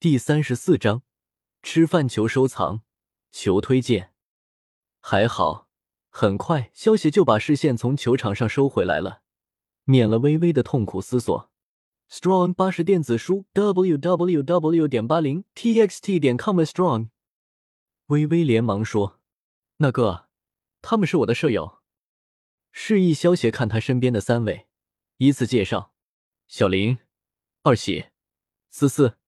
[0.00, 1.02] 第三十四章，
[1.62, 2.80] 吃饭求收藏，
[3.30, 4.14] 求推荐。
[4.98, 5.68] 还好，
[6.08, 9.20] 很快萧协就把视线从球场上收回来了，
[9.84, 11.50] 免了微微的痛苦思索。
[12.08, 17.10] Strong 八十电子书 www 点八零 txt 点 com strong。
[18.06, 19.20] 微微连忙说
[19.76, 20.30] ：“那个，
[20.80, 21.80] 他们是我的舍友。”
[22.72, 24.66] 示意萧协看他身边的三位，
[25.18, 25.92] 依次介绍：
[26.48, 26.96] 小林、
[27.64, 28.06] 二喜、
[28.70, 29.18] 思思。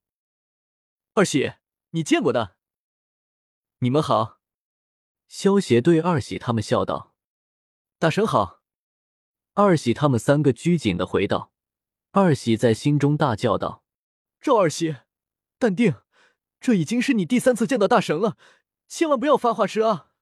[1.15, 1.53] 二喜，
[1.91, 2.57] 你见过的。
[3.81, 4.41] 你们好。
[5.29, 7.15] 萧协对二喜他们笑道
[8.01, 8.63] ：“大神好。”
[9.53, 11.53] 二喜他们三个拘谨的回道。
[12.13, 13.85] 二喜在心中大叫道
[14.41, 14.97] ：“赵二喜，
[15.59, 15.97] 淡定，
[16.59, 18.39] 这已经是你第三次见到大神了，
[18.89, 20.13] 千万不要发话痴啊！”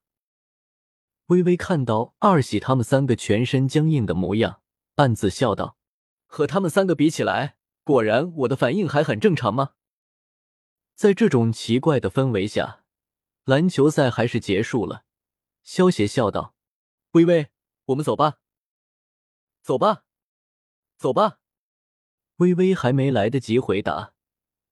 [1.27, 4.61] 微微看到二喜他们三个全身僵硬的模样，
[4.97, 5.77] 暗自笑道
[6.27, 9.75] ：“和他们三个比起来，果然我的反应还很正常吗？”
[11.01, 12.85] 在这种奇怪的氛围下，
[13.45, 15.07] 篮球赛还是结束了。
[15.63, 16.55] 萧协笑道
[17.13, 17.49] ：“微微，
[17.87, 18.41] 我们走吧，
[19.63, 20.05] 走吧，
[20.99, 21.39] 走吧。”
[22.37, 24.13] 微微还没来得及回答，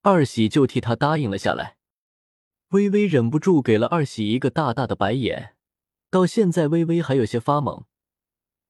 [0.03, 1.79] 二喜就替他答应了下来。
[2.73, 5.56] 微微忍不住给了二喜一个大大的白眼。
[6.11, 7.87] 到现在，微微还有些发懵：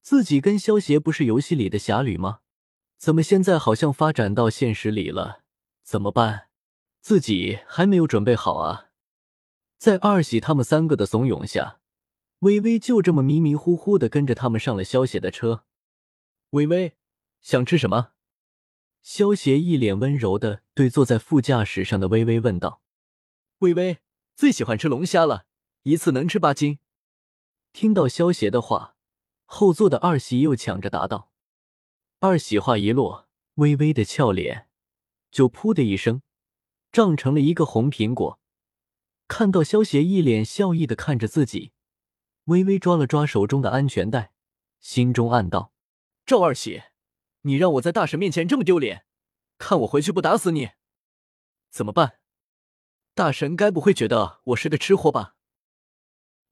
[0.01, 2.39] 自己跟萧协不是游戏里的侠侣吗？
[2.98, 5.42] 怎么现在好像发展到现实里了？
[5.83, 6.48] 怎么办？
[7.09, 8.91] 自己还没有准备好啊！
[9.78, 11.81] 在二喜他们三个的怂恿下，
[12.41, 15.64] 微微就这么迷迷糊糊的跟着他们上了萧邪的车。
[16.51, 16.98] 微微，
[17.41, 18.11] 想吃什么？
[19.01, 22.83] 萧邪一脸温柔的对坐在副驾驶上的微微问道。
[23.61, 24.01] 微微
[24.36, 25.47] 最喜欢吃龙虾了，
[25.84, 26.79] 一次能吃八斤。
[27.73, 28.97] 听到萧邪的话，
[29.47, 31.33] 后座的二喜又抢着答道。
[32.20, 34.69] 二喜话一落，微微的俏脸
[35.31, 36.20] 就噗的一声。
[36.92, 38.41] 胀成了一个红苹果。
[39.27, 41.72] 看到萧协一脸笑意的看着自己，
[42.45, 44.33] 微微抓了抓手中的安全带，
[44.80, 45.73] 心中暗道
[46.24, 46.85] ：“赵二喜，
[47.42, 49.05] 你让我在大神面前这么丢脸，
[49.58, 50.70] 看我回去不打死你！
[51.70, 52.20] 怎么办？
[53.14, 55.36] 大神该不会觉得我是个吃货吧？”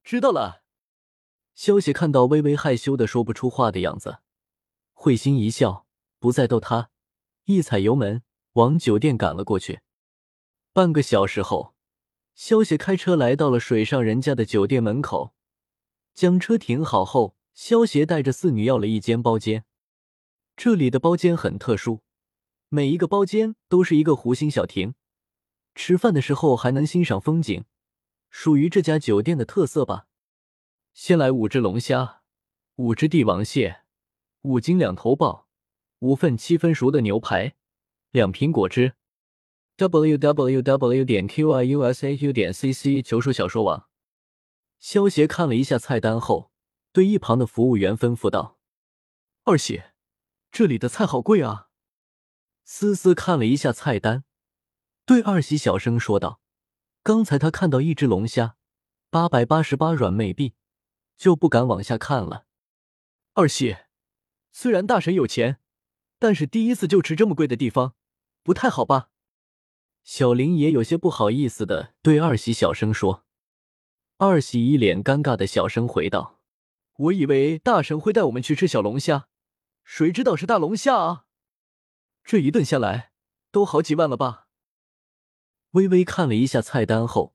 [0.04, 0.64] 知道了。
[1.54, 4.18] 萧协看到微微害羞的说不出话的样子，
[4.92, 5.86] 会心一笑，
[6.18, 6.90] 不再逗他，
[7.44, 8.22] 一踩油门
[8.52, 9.80] 往酒店赶了过去。
[10.76, 11.74] 半个小时后，
[12.34, 15.32] 萧协开车来到了水上人家的酒店门口，
[16.12, 19.64] 将车停好后，萧协带着四女要了一间包间。
[20.54, 22.02] 这里的包间很特殊，
[22.68, 24.92] 每一个包间都是一个弧形小亭，
[25.74, 27.64] 吃饭的时候还能欣赏风景，
[28.28, 30.08] 属于这家酒店的特色吧。
[30.92, 32.20] 先来五只龙虾，
[32.74, 33.80] 五只帝王蟹，
[34.42, 35.48] 五斤两头鲍，
[36.00, 37.54] 五份七分熟的牛排，
[38.10, 38.92] 两瓶果汁。
[39.76, 43.86] W w w 点 q i u s a u 点 c c 求书小说网。
[44.78, 46.50] 萧协看了一下菜单后，
[46.92, 48.58] 对一旁的服务员吩咐道
[49.44, 49.82] ：“二喜，
[50.50, 51.68] 这里的菜好贵啊。”
[52.64, 54.24] 思思看了一下菜单，
[55.04, 56.40] 对二喜小声说道
[57.04, 58.56] ：“刚才他看到一只龙虾，
[59.10, 60.54] 八百八十八软妹币，
[61.18, 62.46] 就不敢往下看了。”
[63.34, 63.76] 二喜，
[64.52, 65.58] 虽然大神有钱，
[66.18, 67.94] 但是第一次就吃这么贵的地方，
[68.42, 69.10] 不太好吧？
[70.06, 73.24] 小林也有些不好意思的对二喜小声说
[74.18, 76.40] ：“二喜一脸尴尬的小声回道
[76.96, 79.26] ：‘我以为大神会带我们去吃小龙虾，
[79.82, 81.26] 谁知道是大龙虾啊！
[82.22, 83.10] 这一顿下来
[83.50, 84.46] 都好几万了吧？’”
[85.74, 87.34] 微微看了一下菜单后，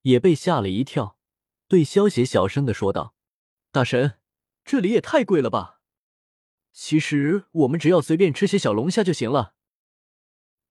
[0.00, 1.18] 也被吓了一跳，
[1.68, 3.14] 对萧协小声的说道
[3.70, 4.14] ：“大神，
[4.64, 5.80] 这里也太贵了吧？
[6.72, 9.56] 其实我们只要随便吃些小龙虾就行了。”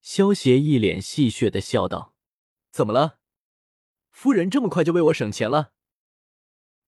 [0.01, 2.15] 萧协一脸戏谑的笑道
[2.71, 3.19] ：“怎么了？
[4.09, 5.73] 夫人这么快就为我省钱了？”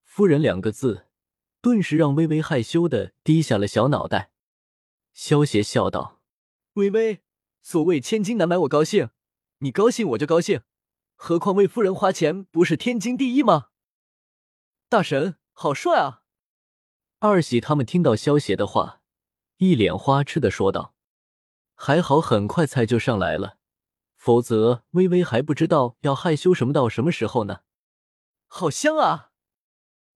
[0.04, 1.08] 夫人两个字，
[1.60, 4.32] 顿时让微微害羞的低下了小脑袋。
[5.12, 6.20] 萧协笑道
[6.74, 7.22] ：“微微，
[7.62, 9.10] 所谓千金难买我高兴，
[9.58, 10.62] 你高兴我就高兴，
[11.14, 13.68] 何况为夫人花钱不是天经地义吗？”
[14.88, 16.22] 大神好帅啊！
[17.18, 19.02] 二喜他们听到萧协的话，
[19.58, 20.91] 一脸花痴的说道。
[21.84, 23.58] 还好，很快菜就上来了，
[24.14, 27.62] 否则微微还不知道要害羞什么到什么时候呢。
[28.46, 29.32] 好香啊！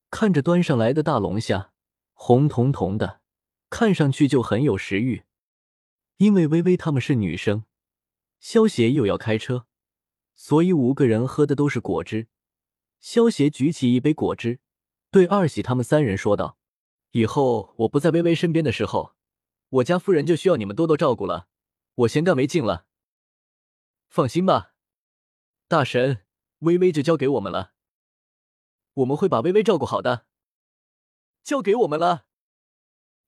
[0.08, 1.72] 看着端上来的大龙虾，
[2.12, 3.20] 红彤彤的，
[3.68, 5.24] 看上去就很有食欲。
[6.18, 7.64] 因为微微他们是女生，
[8.38, 9.66] 萧协又要开车，
[10.36, 12.28] 所以五个人喝的都是果汁。
[13.00, 14.60] 萧协举起一杯果汁，
[15.10, 16.58] 对二喜他们三人说道
[17.10, 19.16] ：“以后我不在微微身边的时候，
[19.68, 21.48] 我家夫人就需要你们多多照顾了。”
[21.96, 22.87] 我先干为敬了。
[24.08, 24.75] 放心吧，
[25.69, 26.25] 大神，
[26.60, 27.75] 微微就交给我们了，
[28.94, 30.26] 我们会把微微照顾好的。
[31.43, 32.26] 交给我们了。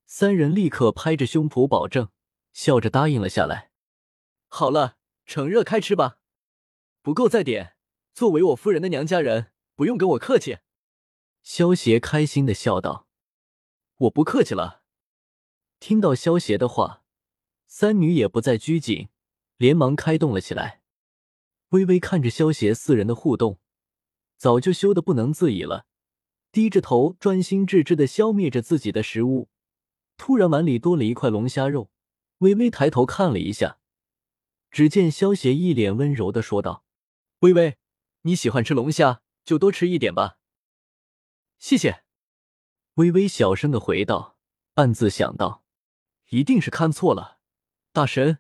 [0.06, 2.10] 三人立刻拍着胸脯保证，
[2.52, 3.70] 笑着答应了下来。
[4.48, 6.18] 好了，趁热开吃吧，
[7.02, 7.76] 不够再点。
[8.14, 10.58] 作为我夫人的娘家人，不用跟我客气。
[11.42, 13.06] 萧邪开心的笑道
[13.96, 14.82] ：“我不客气了。”
[15.78, 17.04] 听到萧邪的话，
[17.70, 19.10] 三女也不再拘谨，
[19.58, 20.80] 连忙开动了起来。
[21.68, 23.60] 微微看着萧邪四人的互动，
[24.38, 25.84] 早就羞得不能自已了，
[26.50, 29.50] 低着头专心致志的消灭着自己的食物。
[30.16, 31.90] 突然，碗里多了一块龙虾肉。
[32.38, 33.78] 微微抬头看了一下，
[34.70, 36.84] 只见萧邪一脸温柔的说道
[37.40, 37.76] ：“微微，
[38.22, 40.38] 你喜欢吃龙虾，就多吃一点吧。”
[41.58, 42.04] 谢谢。
[42.94, 44.38] 微微小声的回道，
[44.74, 45.64] 暗自想到
[46.30, 47.37] ：“一定是看错了，
[47.92, 48.38] 大神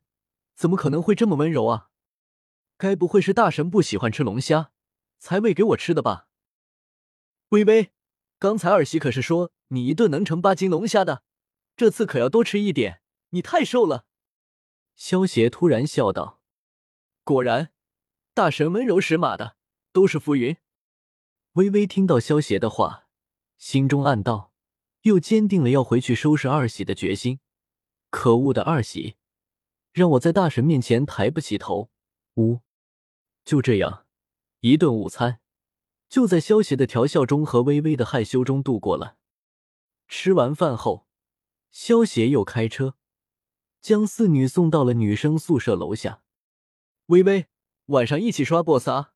[0.54, 1.90] 怎么可能会这么温柔啊？
[2.76, 4.72] 该不会是大神不喜欢吃龙虾，
[5.18, 6.28] 才喂给我吃的吧？”
[7.50, 7.92] 微微，
[8.38, 11.24] 刚才二喜可是说你一顿能盛八斤龙虾的。
[11.76, 14.06] 这次可要多吃一点，你太瘦了。
[14.96, 16.40] 萧邪突然笑道
[17.22, 17.72] ：“果然，
[18.34, 19.56] 大神温柔识马的
[19.92, 20.56] 都是浮云。”
[21.54, 23.06] 微微听到萧邪的话，
[23.58, 24.52] 心中暗道，
[25.02, 27.38] 又坚定了要回去收拾二喜的决心。
[28.10, 29.17] 可恶的二喜，
[29.98, 31.90] 让我在大神面前抬不起头。
[32.36, 32.60] 呜，
[33.44, 34.06] 就这样，
[34.60, 35.40] 一顿午餐
[36.08, 39.16] 就在萧邪的调笑中和微微的害羞中度过了。
[40.06, 41.06] 吃完饭后。
[41.70, 42.96] 萧协又开车
[43.82, 46.22] 将四女送到了女生宿舍楼下。
[47.06, 47.46] 微微，
[47.86, 49.12] 晚上一起刷 BOSS 啊！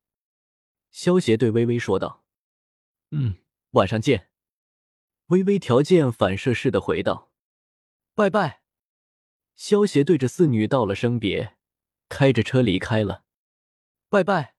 [0.91, 2.25] 萧协对微微说道。
[3.11, 3.37] 嗯，
[3.71, 4.29] 晚上见。
[5.29, 7.31] 微微条件反射似的回道。
[8.15, 8.62] 拜拜。
[9.55, 11.57] 萧协对着四女道了声别，
[12.09, 13.25] 开着车离开了。
[14.09, 14.55] 拜拜。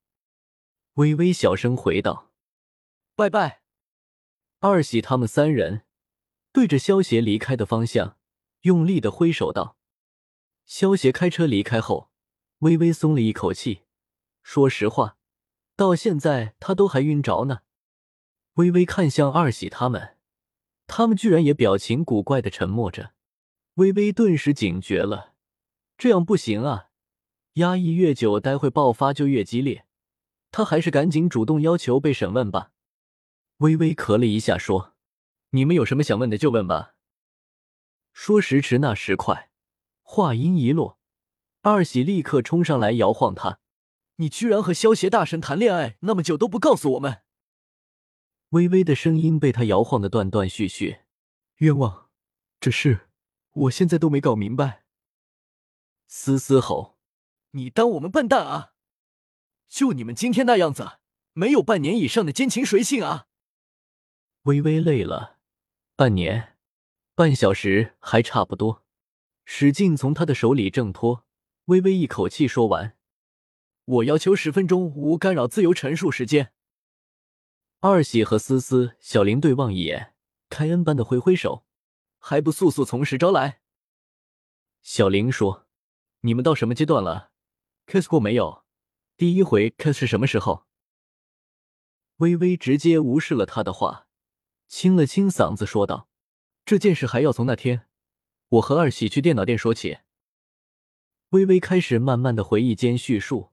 [0.95, 2.31] 微微小声回道。
[3.15, 3.61] 拜拜。
[4.59, 5.83] 二喜他们三人。
[6.51, 8.17] 对着萧协离开的方向，
[8.61, 9.75] 用力的挥手道
[10.65, 12.11] ：“萧协开车离开后，
[12.59, 13.81] 微微松了一口气。
[14.43, 15.17] 说实话，
[15.75, 17.61] 到现在他都还晕着呢。”
[18.53, 20.17] 微微看向二喜他们，
[20.85, 23.13] 他们居然也表情古怪的沉默着。
[23.75, 25.33] 微微顿时警觉了，
[25.97, 26.89] 这样不行啊！
[27.53, 29.85] 压抑越久，待会爆发就越激烈。
[30.51, 32.71] 他还是赶紧主动要求被审问吧。
[33.57, 34.93] 微微咳了一下，说。
[35.55, 36.95] 你们有什么想问的就问吧。
[38.11, 39.51] 说时迟，那时快，
[40.01, 40.97] 话音一落，
[41.61, 43.59] 二喜立刻冲上来摇晃他
[44.17, 47.21] ：“你居然和萧邪大神谈恋爱那么久都不告诉我们！”
[48.49, 51.01] 微微的声音被他摇晃的断断续续。
[51.57, 52.09] 冤枉，
[52.59, 53.09] 这是
[53.53, 54.83] 我现在都没搞明白。
[56.07, 56.97] 嘶嘶吼
[57.51, 58.73] ：“你当我们笨蛋啊？
[59.67, 60.99] 就你们今天那样子，
[61.33, 63.27] 没有半年以上的奸情谁信啊？”
[64.43, 65.39] 微微累了。
[65.95, 66.57] 半年，
[67.15, 68.83] 半小时还差不多。
[69.45, 71.25] 使劲从他的手里挣脱，
[71.65, 72.97] 微微一口气说完
[73.85, 76.53] ：“我要求十分钟无干扰自由陈述时间。”
[77.81, 80.13] 二喜和思思、小林对望一眼，
[80.49, 81.65] 开恩般的挥挥手
[82.25, 83.59] ：“还不速速从实招来？”
[84.81, 85.67] 小林说
[86.21, 87.31] ：“你们到什么阶段了
[87.85, 88.63] ？kiss 过没有？
[89.17, 90.65] 第一回 kiss 是什么时候？”
[92.17, 94.07] 微微直接无视了他的话。
[94.69, 96.07] 清了清嗓子，说道
[96.65, 97.87] ：“这件事还要从那天
[98.47, 99.99] 我和二喜去电脑店说起。”
[101.31, 103.51] 微微开始慢慢的回忆间叙述。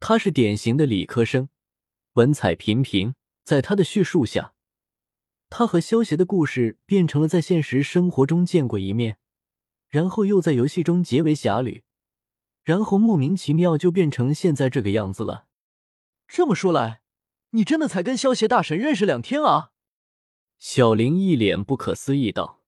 [0.00, 1.50] 他是典型的理科生，
[2.14, 3.14] 文采平平。
[3.44, 4.54] 在他的叙述下，
[5.50, 9.18] 他和萧协的故事变成了在现实生活中见过一面，
[9.88, 11.82] 然后又在游戏中结为侠侣，
[12.62, 15.46] 然后莫名其妙就变成现在这个样子了。
[16.28, 17.02] 这么说来，
[17.50, 19.72] 你真的才跟萧协大神认识两天啊？
[20.58, 22.62] 小林一脸不可思议道：“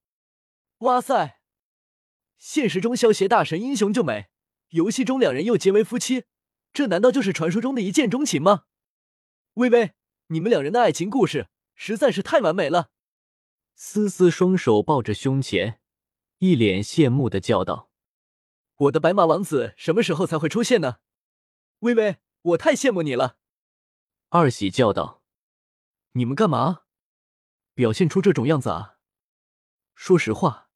[0.79, 1.39] 哇塞！
[2.37, 4.27] 现实中萧协大神英雄救美，
[4.71, 6.25] 游戏中两人又结为夫妻，
[6.73, 8.65] 这难道就是传说中的一见钟情吗？”
[9.55, 9.93] 微微，
[10.29, 11.49] 你们两人的爱情故事
[11.85, 12.93] 实在是太完美了。
[13.75, 15.81] 思思双手抱着胸前，
[16.39, 17.91] 一脸羡慕的叫道
[18.87, 20.99] ：“我的白马王子什么时候才会出现呢？”
[21.81, 23.37] 微微，我太羡慕你了。
[24.29, 25.25] 二喜叫道
[26.13, 26.83] ：“你们干嘛？”
[27.75, 28.99] 表现出这种样子啊！
[29.97, 30.71] 说实话，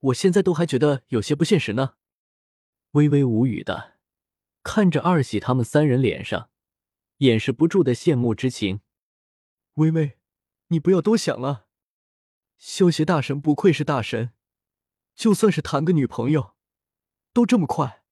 [0.00, 1.94] 我现在都还觉得有些不现实呢。
[2.90, 3.96] 微微无语的
[4.62, 6.50] 看着二喜他们三人脸上
[7.18, 8.82] 掩饰不住的羡慕之情。
[9.76, 10.18] 微微，
[10.70, 11.66] 你不要多想了。
[12.56, 14.32] 修邪大神不愧是大神，
[15.14, 16.54] 就算是谈个女朋友，
[17.32, 18.04] 都这么快。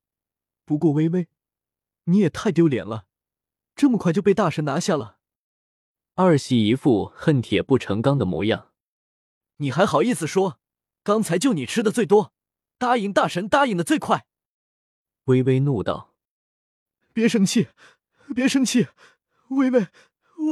[0.64, 1.28] 不过微微，
[2.04, 3.06] 你也太丢脸了，
[3.74, 5.18] 这么快就被大神拿下了。
[6.14, 8.72] 二喜一副恨铁不成钢的模样。
[9.58, 10.60] 你还好意思说？
[11.04, 12.34] 刚才就你吃的最多，
[12.76, 14.26] 答应大神答应的最快。
[15.24, 16.14] 微微怒道
[17.14, 17.68] ：“别生气，
[18.34, 18.88] 别生气，
[19.50, 19.88] 微微，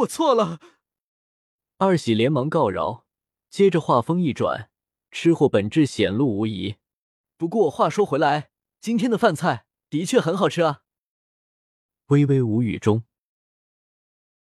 [0.01, 0.61] 我错了。”
[1.79, 3.05] 二喜连忙告饶，
[3.51, 4.71] 接着话锋一转，
[5.11, 6.77] 吃货本质显露无疑。
[7.37, 8.49] 不过话说回来，
[8.81, 10.81] 今天的饭菜的确很好吃啊。
[12.07, 13.05] 微微无语中。